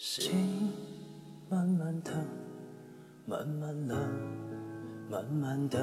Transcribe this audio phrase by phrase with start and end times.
[0.00, 0.59] 心
[2.02, 3.98] 慢慢，慢慢冷，
[5.10, 5.80] 慢慢等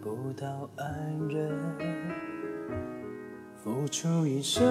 [0.00, 0.84] 不到爱
[1.28, 1.52] 人，
[3.56, 4.62] 付出一生，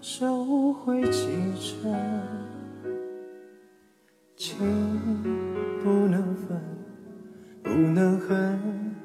[0.00, 1.90] 收回几成，
[4.36, 4.58] 情
[5.82, 6.60] 不能分，
[7.62, 8.58] 不能恨，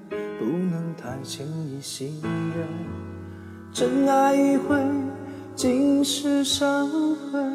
[0.09, 2.67] 不能太轻易信任，
[3.72, 4.75] 真爱一回。
[5.55, 7.55] 尽是伤痕，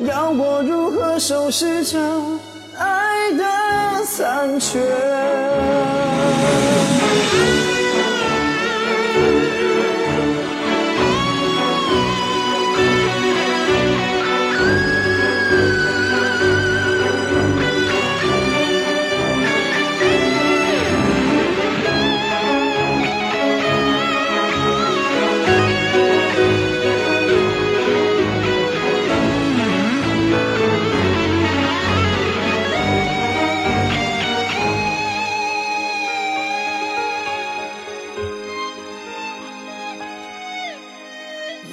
[0.00, 1.98] 要我如何收拾这
[2.76, 5.13] 爱的残缺？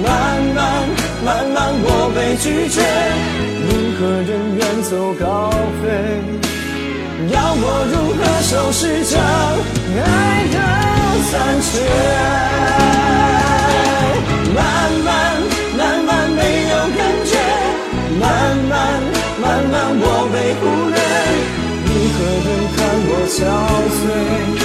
[0.00, 0.88] 慢慢
[1.24, 2.80] 慢慢我被拒绝。
[3.66, 5.50] 你何人远走高
[5.82, 5.84] 飞？
[7.30, 9.12] 要我如何收拾这
[10.00, 10.04] 爱
[10.50, 10.56] 的
[11.30, 11.32] 残
[11.62, 11.70] 缺？
[14.54, 14.58] 慢
[15.04, 15.08] 慢
[15.78, 17.32] 慢慢没有感觉，
[18.18, 18.22] 慢
[18.68, 18.72] 慢
[19.40, 20.60] 慢慢我被忽
[20.90, 20.96] 略。
[21.84, 23.40] 你何人看我憔
[24.00, 24.61] 悴？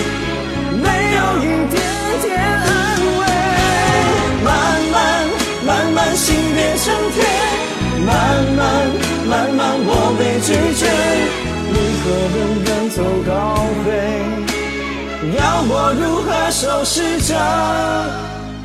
[15.90, 17.34] 我如何收拾这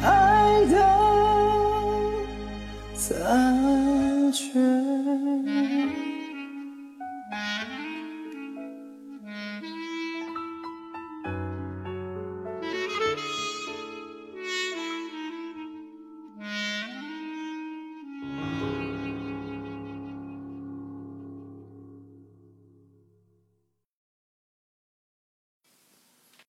[0.03, 0.75] 爱的
[2.97, 4.72] 残缺？